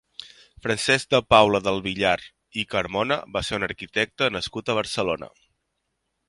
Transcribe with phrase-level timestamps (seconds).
[0.67, 2.15] Francesc de Paula del Villar
[2.63, 5.31] i Carmona va ser un arquitecte nascut a Barcelona.